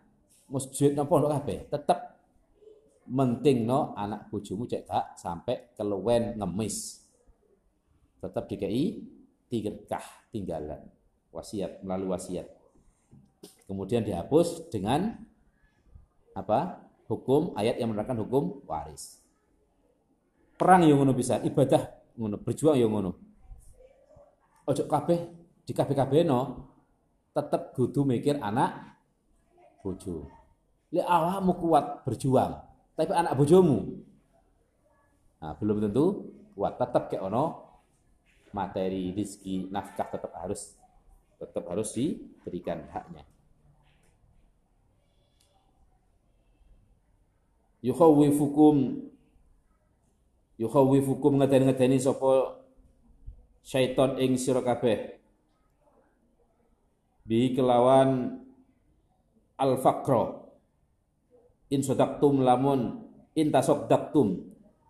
[0.47, 1.67] masjid nang pondok kabeh.
[1.67, 1.99] Tetep
[3.07, 7.03] menting no anak bojomu cek gak sampai keluwen ngemis.
[8.19, 8.83] Tetap DKI
[9.47, 10.83] tigekah tinggalan.
[11.31, 12.47] Wasiat melalui wasiat.
[13.67, 15.15] Kemudian dihapus dengan
[16.35, 16.87] apa?
[17.07, 19.23] Hukum ayat yang menerangkan hukum waris.
[20.59, 23.11] Perang yang ngono bisa ibadah ngono berjuang yang ngono
[24.67, 25.19] ojo kabeh
[25.63, 26.67] di kabeh kabeh no
[27.37, 28.97] tetap kudu mikir anak
[29.87, 30.27] bojo.
[30.91, 32.59] Le awakmu kuat berjuang,
[32.95, 34.03] tapi anak bojomu
[35.39, 36.75] nah, belum tentu kuat.
[36.81, 37.63] Tetap kayak ono
[38.51, 40.75] materi, rezeki, nafkah tetap harus
[41.37, 43.23] tetap harus diberikan haknya.
[47.85, 49.06] Yukhawifukum
[50.57, 52.61] yukhawifukum ngeden-ngedeni sapa
[53.61, 55.21] syaiton ing sira kabeh.
[57.27, 58.41] Bi kelawan
[59.57, 60.47] al faqra
[61.69, 64.47] in sodaktum lamun in tasodaktum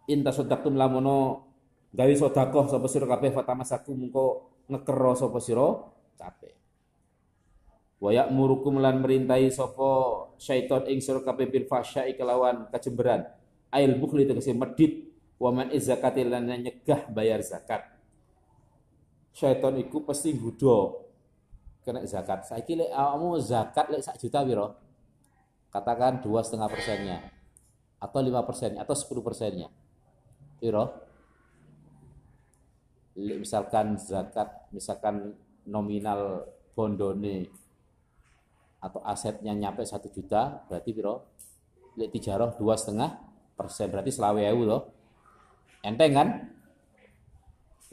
[0.08, 1.50] in tasodaktum lamuno
[1.92, 4.26] gawe sedekah sapa sira kabeh fatamasaku mengko
[4.72, 5.68] ngekero sapa sira
[6.16, 6.54] kabeh.
[7.98, 9.90] Wa ya'murukum lan merintahi sapa
[10.38, 13.26] syaiton ing sira kabeh bil fahsya'i kelawan kecemberan
[13.74, 17.86] ail bukhli tegese medit wa man izakati lan nyegah bayar zakat.
[19.38, 20.98] Syaiton iku pasti nggodha
[21.86, 22.50] kena zakat.
[22.50, 24.74] Saiki lek awakmu zakat lek sak juta piro?
[25.70, 27.18] Katakan dua setengah persennya.
[28.02, 29.70] Atau lima persennya atau sepuluh persennya.
[30.58, 31.06] Piro?
[33.18, 35.34] Misalkan zakat, misalkan
[35.66, 36.46] nominal
[36.78, 37.50] bondone
[38.78, 41.26] atau asetnya nyampe satu juta, berarti biro
[41.98, 43.18] Lek tijaroh dua setengah
[43.58, 44.97] persen, berarti selawe ewu loh.
[45.86, 46.30] Enteng kan?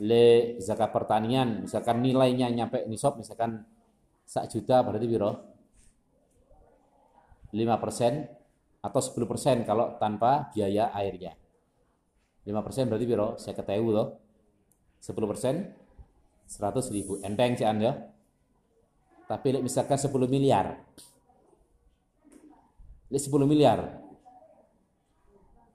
[0.03, 3.63] Le zakat pertanian, misalkan nilainya nyampe nisab, misalkan
[4.27, 5.33] satu juta, berarti biro
[7.55, 8.27] lima persen
[8.83, 11.39] atau sepuluh persen kalau tanpa biaya airnya.
[12.45, 14.25] lima persen berarti biro saya ketahui loh
[15.05, 15.55] 10 persen
[16.49, 17.21] 100 ribu.
[17.21, 18.09] Enteng sih anda
[19.29, 20.81] tapi misalkan 10 miliar.
[23.13, 24.01] 10 miliar.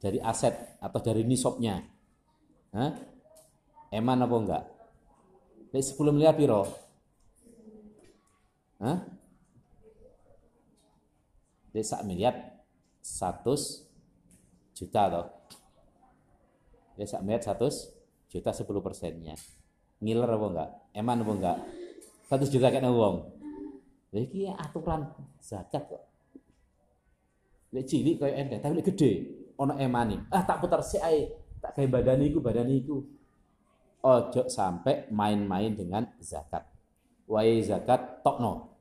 [0.02, 1.78] Dari aset atau dari nisabnya
[2.70, 2.94] Hah?
[3.90, 4.64] eman apa enggak?
[5.74, 6.70] 10 miliar piro?
[8.78, 9.02] Hah?
[11.80, 12.36] sak miliar
[13.00, 13.46] 100
[14.76, 15.28] juta toh.
[17.02, 19.34] Sak miliar 100 juta 10 persennya.
[20.04, 20.70] Ngiler apa enggak?
[20.94, 21.58] Eman apa enggak?
[22.30, 23.40] 100 juta kena uang
[24.10, 25.06] ini aturan
[25.38, 26.04] zakat kok.
[27.70, 29.12] Lek cilik kayak ente tapi lek gede
[29.54, 33.04] ono emani ah tak putar si ae tak kayak badan iku badan iku.
[34.00, 36.64] Ojo sampai main-main dengan zakat.
[37.28, 38.80] Wae zakat tokno.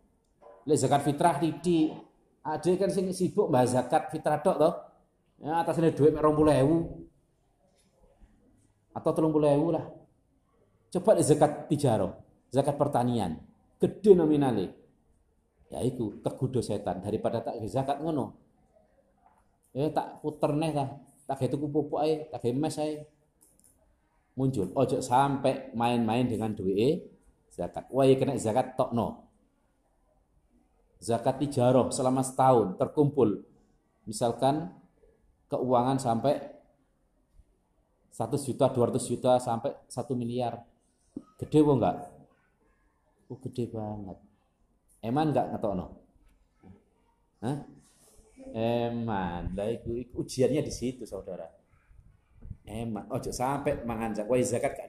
[0.64, 1.90] Lek zakat fitrah titik
[2.44, 4.72] ada kan sing sibuk bahas zakat fitrah tok toh
[5.42, 9.84] ya atasnya duit mek 20000 atau telung puluh ewu lah.
[10.88, 12.16] Coba zakat tijaro,
[12.48, 13.36] zakat pertanian,
[13.76, 14.72] gede nominalnya.
[15.68, 17.04] Ya itu kegudo setan.
[17.04, 18.32] Daripada tak zakat ngono.
[19.76, 20.96] Ya tak puter nih tak,
[21.28, 23.04] tak tuku pupuk aja, tak mes aja.
[24.32, 27.10] Muncul, ojo sampai main-main dengan duit
[27.52, 27.90] zakat.
[27.90, 29.28] Wah kena zakat tok no.
[31.02, 33.42] Zakat tijaro selama setahun terkumpul.
[34.06, 34.72] Misalkan
[35.50, 36.38] keuangan sampai
[38.14, 40.62] 100 juta, 200 juta sampai 1 miliar.
[41.38, 41.96] Gede kok enggak?
[43.30, 44.18] Oh, gede banget.
[45.04, 45.86] Eman enggak ngetokno?
[47.42, 47.58] Hah?
[48.54, 49.52] Eman.
[49.52, 51.48] Lah itu, ujiannya di situ, Saudara.
[52.68, 53.08] Eman.
[53.08, 54.88] Ojo sampai mangan zakat, wis zakat gak.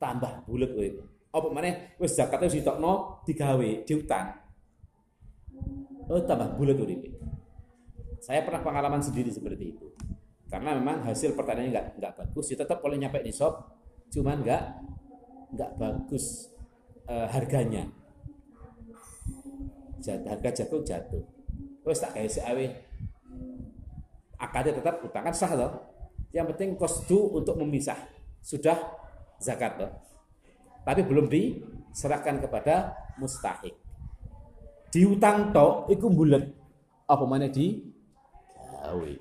[0.00, 0.88] Tambah bulet kowe.
[1.34, 4.44] Apa maneh wis zakate wis ditokno digawe, diutang.
[6.08, 7.16] Oh, tambah bulet uripe.
[8.20, 9.88] Saya pernah pengalaman sendiri seperti itu.
[10.48, 13.74] Karena memang hasil pertaniannya nggak nggak bagus, ya tetap boleh nyampe nisab,
[14.12, 14.62] cuman nggak
[15.56, 16.52] nggak bagus
[17.08, 17.88] uh, harganya.
[20.04, 21.33] Harga jagung jatuh.
[21.84, 22.66] Terus tak kayak awe.
[24.40, 25.72] Akadnya tetap utang kan sah loh.
[26.32, 28.00] Yang penting kostu untuk memisah
[28.40, 28.74] sudah
[29.38, 29.92] zakat loh.
[30.82, 33.76] Tapi belum diserahkan kepada mustahik.
[34.90, 36.44] Diutang tok iku bulet
[37.04, 37.84] apa mana di
[38.84, 39.12] awe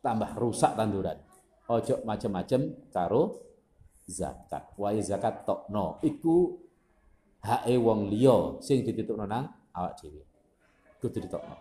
[0.00, 1.18] tambah rusak tanduran.
[1.70, 3.22] Ojo macam-macam karo
[4.08, 4.74] zakat.
[4.74, 6.58] Wa zakat tokno iku
[7.46, 10.29] hae wong liya sing dititipno nang awak dhewe.
[11.00, 11.56] Kudu ditokno.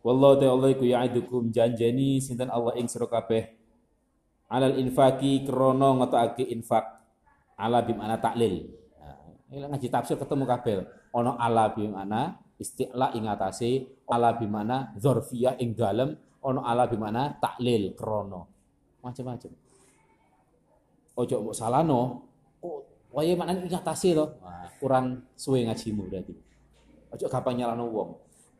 [0.00, 3.52] Wallahu ta'ala iku ya'idukum janjani sinten Allah ing sira kabeh
[4.48, 7.04] alal infaki krana ngetokake infak
[7.60, 8.80] ala bimana taklil
[9.50, 10.86] ini ngaji tafsir ketemu kabel.
[11.10, 17.98] Ono ala bimana istiqla ing atase, ala bimana zorfiyah ing dalem, ono ala bimana taklil
[17.98, 18.46] krono.
[19.02, 19.69] Macam-macam.
[21.20, 22.24] Ojo mbok salano,
[23.12, 24.26] wae mana ing atase to.
[24.80, 26.32] Kurang suwe ngajimu berarti.
[27.12, 28.10] Ojo gampang nyalano wong.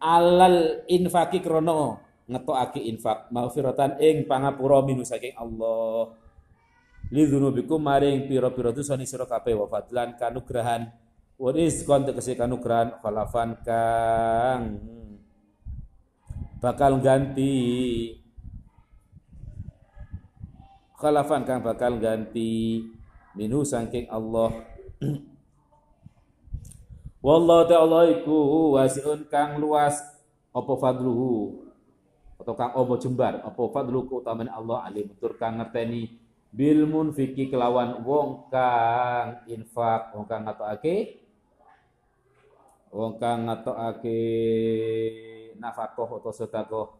[0.00, 6.14] Alal infaki krono ngetokake infak maghfiratan ing pangapura minu saking Allah
[7.10, 10.94] li dzunubikum maring pira-pira dosane sira kabeh wa fadlan kanugrahan
[11.34, 14.78] wa rizqan tegese kanugrahan khalafan kang
[16.62, 18.14] bakal ganti
[21.00, 22.84] khalafan kang bakal ganti.
[23.32, 24.52] Minhu saking Allah.
[27.26, 29.96] Wallahu ta'ala iku wasiun kang luas.
[30.52, 31.64] Apa fadluhu?
[32.36, 33.40] Atau kang apa jembar?
[33.40, 34.84] Apa fadluhu keutamaan Allah?
[34.84, 36.20] Alim tur kang ngerteni.
[36.50, 40.12] Bil munfiki kelawan wong kang infak.
[40.12, 41.22] Wong kang ngatokake.
[42.90, 44.20] Wong kang ngatokake
[45.60, 46.98] nafkah atau sedekah akeh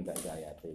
[0.00, 0.72] enggak ayate.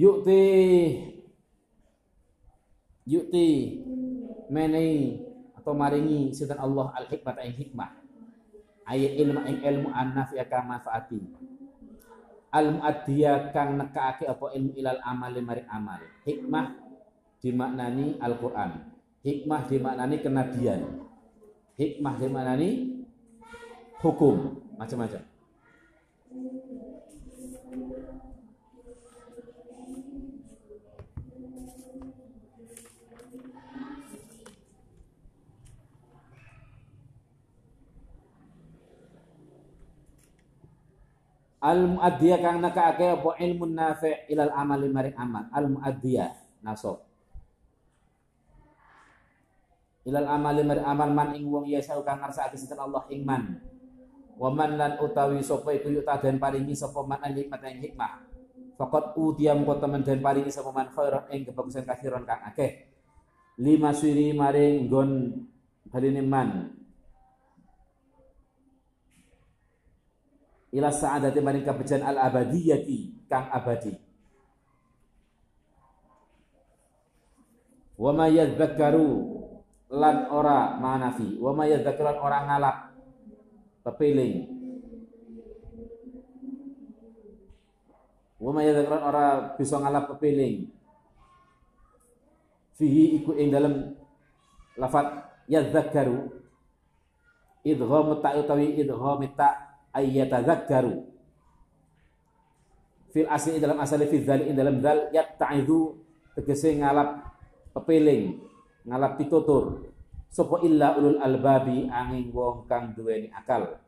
[0.00, 0.40] Yukti
[3.04, 3.48] Yukti
[4.48, 5.18] menehi
[5.58, 7.90] atau maringi sinten Allah al hikmah ing hikmah.
[8.86, 11.49] Ayat ilmu ing ilmu an-nafi kang manfaati
[12.50, 16.02] al muaddiya kang nekake apa ilmu ilal amal mari amal.
[16.26, 16.66] Hikmah
[17.40, 18.92] dimaknani Al-Qur'an.
[19.22, 21.10] Hikmah dimaknani kenabian
[21.80, 23.00] hikmah dimaknani
[24.04, 24.60] hukum.
[24.76, 25.24] Macam-macam
[41.60, 43.30] al muaddiya kang nekake apa?
[43.36, 45.44] Ilmu nafi' ilal amali maring amal.
[45.52, 46.32] Al muaddiya
[46.64, 47.04] nasab.
[50.08, 53.60] Ilal amali maring amal man ing wong yasa kang ngersakake sinten Allah ing man.
[54.40, 58.12] Wa man lan utawi sapa iku yuta den paringi sapa man al hikmah ing hikmah.
[58.80, 62.88] Faqat utiyam kota temen den paringi sapa man khairan ing kebagusan kathiron kang akeh.
[63.60, 65.10] Lima siri maring nggon
[65.92, 66.79] baline man
[70.70, 73.94] ila sa'adati maring kabejan al abadiyati kang abadi.
[78.00, 79.08] Wa ma yadzakkaru
[79.92, 81.36] lan ora manafi.
[81.36, 82.76] Wa ma yadzakkaru ora ngalap.
[83.80, 84.44] Pepiling
[88.40, 90.68] wa ma yadzakkaru ora bisa ngalap pepiling
[92.76, 93.96] fihi iku ing dalam
[94.76, 96.40] lafat yadzakkaru.
[97.60, 101.06] Idgham ta utawi idgham ta ayyatadzakkaru.
[103.10, 105.98] Fil asli dalam asal fi dzal dalam dzal yatta'idu
[106.38, 107.26] tegese ngalap
[107.74, 108.38] pepeling
[108.86, 109.90] ngalap pitutur.
[110.30, 113.82] Sapa illa ulul albabi angin wong kang duweni akal.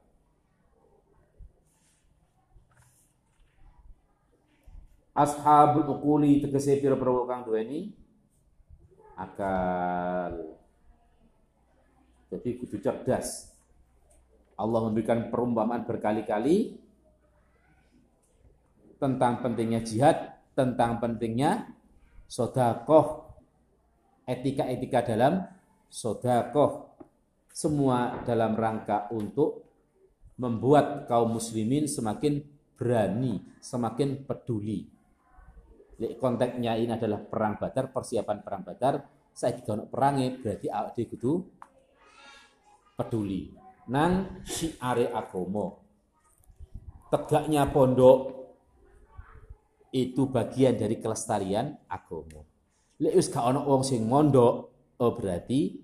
[5.14, 7.94] Ashabul uquli tegese pira-pira wong kang duweni
[9.14, 10.58] akal.
[12.26, 13.51] Jadi kudu cerdas
[14.62, 16.78] Allah memberikan perumpamaan berkali-kali
[19.02, 21.66] tentang pentingnya jihad, tentang pentingnya
[22.30, 23.26] sodakoh,
[24.22, 25.42] etika-etika dalam
[25.90, 26.94] sodakoh.
[27.52, 29.68] Semua dalam rangka untuk
[30.40, 32.40] membuat kaum muslimin semakin
[32.78, 34.88] berani, semakin peduli.
[36.16, 38.94] Konteksnya ini adalah perang badar, persiapan perang badar.
[39.36, 41.44] Saya juga perangnya berarti kudu
[42.96, 45.82] peduli nang syiare agomo.
[47.10, 48.42] Tegaknya pondok
[49.92, 52.48] itu bagian dari kelestarian agomo.
[53.02, 54.72] Lek wis gak wong sing mondok,
[55.02, 55.76] oh berarti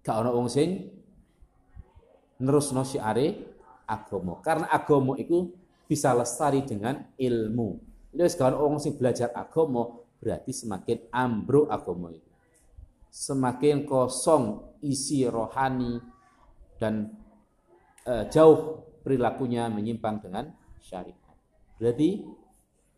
[0.00, 0.88] gak ana wong sing
[2.40, 3.36] nerusno syiare
[3.84, 4.40] agomo.
[4.40, 5.52] Karena agomo itu
[5.84, 7.68] bisa lestari dengan ilmu.
[8.16, 12.30] Lek wis gak wong sing belajar agomo, berarti semakin ambruk agomo itu.
[13.12, 16.00] Semakin kosong isi rohani,
[16.78, 17.12] dan
[18.06, 21.18] uh, jauh perilakunya menyimpang dengan syariat.
[21.78, 22.26] Berarti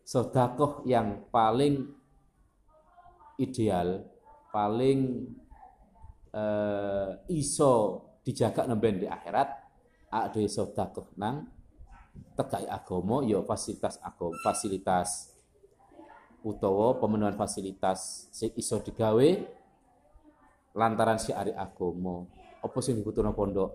[0.05, 1.89] sodakoh yang paling
[3.41, 4.05] ideal,
[4.53, 5.29] paling
[6.33, 9.49] uh, iso dijaga nemben di akhirat,
[10.13, 11.49] ada sodakoh nang
[12.37, 15.31] tegai agomo, yo ya fasilitas agama, fasilitas
[16.41, 18.25] utawa pemenuhan fasilitas
[18.57, 19.29] iso digawe
[20.73, 23.69] lantaran syiari agomo apa sing dibutuhno pondok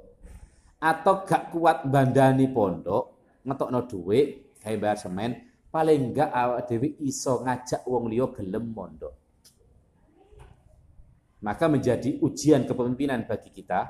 [0.80, 3.04] atau gak kuat bandani pondok
[3.42, 5.30] ngetokno dhuwit gawe bayar semen
[5.70, 9.14] paling enggak awak dhewe iso ngajak wong liya gelem pondok
[11.42, 13.80] maka menjadi ujian kepemimpinan bagi kita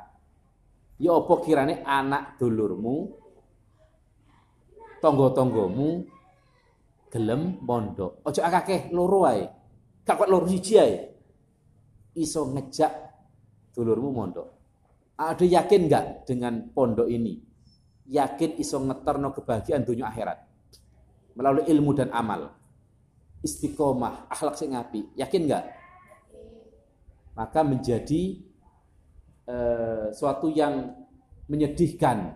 [0.99, 3.27] ya apa kirane anak dulurmu
[5.01, 6.17] tonggo-tonggomu
[7.13, 8.27] gelem mondok.
[8.27, 9.45] Ojo akeh loro ae.
[10.03, 10.77] Gak kuat loro siji.
[12.17, 12.93] Iso ngejak
[13.77, 14.49] dulurmu mondok.
[15.17, 17.41] Ada yakin nggak dengan pondok ini?
[18.07, 20.39] Yakin iso ngeterno kebahagiaan dunia akhirat
[21.37, 22.53] melalui ilmu dan amal.
[23.45, 25.13] Istiqomah, akhlak sing api.
[25.17, 25.65] Yakin nggak?
[27.37, 28.41] Maka menjadi
[29.49, 30.97] uh, suatu yang
[31.47, 32.33] menyedihkan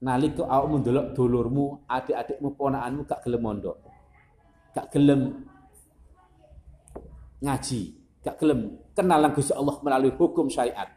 [0.00, 3.76] nalika awakmu ndelok dulurmu, adik-adikmu, ponakanmu gak gelem mondok.
[4.72, 5.44] Gak gelem
[7.42, 7.80] ngaji,
[8.22, 10.88] gak gelem kenal Gusti Allah melalui hukum syariat,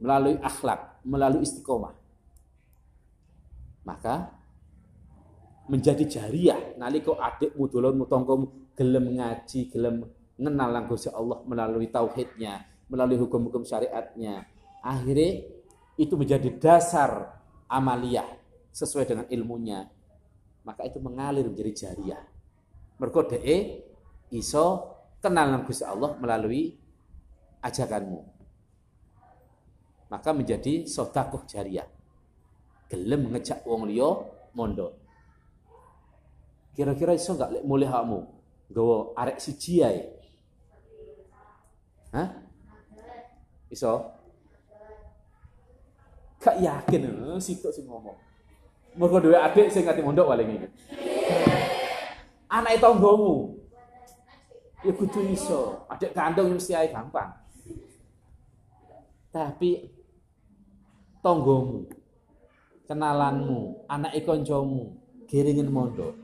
[0.00, 1.94] melalui akhlak, melalui istiqomah.
[3.84, 4.32] Maka
[5.70, 10.08] menjadi jariah nalika adikmu, dulurmu, tonggomu gelem ngaji, gelem
[10.40, 14.48] kenal Gusti Allah melalui tauhidnya, melalui hukum-hukum syariatnya.
[14.80, 15.44] Akhirnya
[16.00, 17.36] itu menjadi dasar
[17.68, 18.26] amaliyah
[18.72, 19.84] sesuai dengan ilmunya,
[20.64, 22.24] maka itu mengalir menjadi jariah.
[22.96, 23.28] Mergo
[24.32, 24.66] iso
[25.20, 26.72] kenal Gusti Allah melalui
[27.60, 28.39] ajakanmu.
[30.10, 31.86] Maka menjadi sodakoh jariah.
[32.90, 34.10] Gelem ngejak wong liya
[34.50, 34.98] mondo.
[36.74, 38.26] Kira-kira iso enggak lek mulih hakmu
[38.70, 40.02] nggawa arek siji ae?
[42.10, 42.28] Hah?
[43.70, 44.18] Iso?
[46.42, 48.18] Gak yakin eh, situ sing ngomong.
[48.98, 50.66] Mergo dhewe adik sing ngati mondok paling.
[52.50, 53.54] Anak tanggamu.
[54.82, 55.86] Ya kudu iso.
[55.86, 57.30] Adik kandung mesti ae gampang.
[59.30, 59.99] Tapi
[61.20, 61.88] tanggamu,
[62.88, 64.92] kenalanmu, anak kancamu,
[65.28, 66.16] giringin mondok.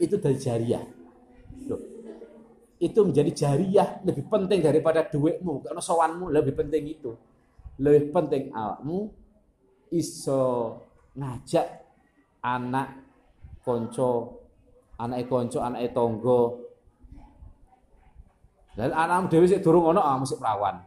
[0.00, 0.84] Itu dari jariah.
[1.68, 1.80] Loh,
[2.80, 7.12] itu menjadi jariah lebih penting daripada duitmu, karena sowanmu lebih penting itu.
[7.80, 9.10] Lebih penting awakmu
[9.92, 10.76] iso
[11.12, 11.66] ngajak
[12.40, 12.88] anak
[13.60, 14.40] konco
[14.96, 16.64] anak konco anak tonggo
[18.72, 20.80] dan anak dewi sih durung ono ah musik perawan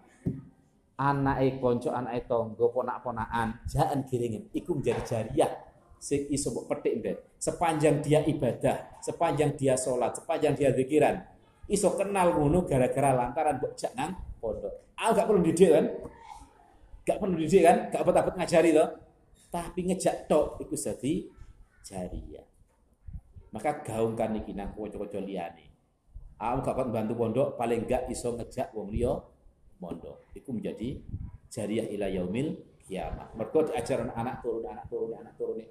[0.96, 5.52] anak konco anak tonggo ponak-ponakan jangan kiringin iku menjadi jariah.
[6.00, 7.18] Sing iso mbok petik mbek.
[7.40, 11.18] Sepanjang dia ibadah sepanjang dia sholat sepanjang dia zikiran
[11.66, 14.96] iso kenal ngono gara-gara lantaran mbok jak nang pondok.
[14.96, 15.86] Ah gak perlu didik kan?
[17.06, 18.90] Gak perlu didik kan, gak apa-apa ngajari loh.
[19.52, 21.28] Tapi ngejak tok iku dadi
[21.84, 22.48] jariah.
[23.52, 25.66] Maka gaungkan iki nang kanca-kanca liyane.
[26.36, 29.16] Aku gak bantu pondok, paling gak iso ngejak wong liya
[29.86, 30.26] mondok.
[30.34, 30.98] Iku menjadi
[31.54, 32.58] jariah ila yaumil
[32.90, 33.38] kiamat.
[33.38, 35.62] Mergo diajaran anak turun anak turun anak turun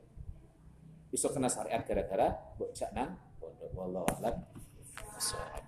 [1.15, 2.31] iso kena syariat gara-gara
[2.75, 3.71] jak nang pondok.
[3.75, 4.35] Wallahu a'lam.